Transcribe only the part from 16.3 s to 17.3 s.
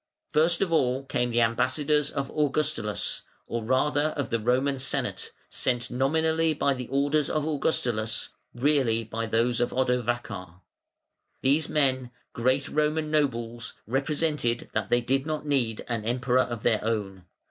of their own.